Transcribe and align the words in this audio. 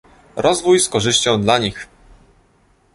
rozwój 0.35 0.79
z 0.79 0.89
korzyścią 0.89 1.41
dla 1.41 1.57
nich 1.57 1.87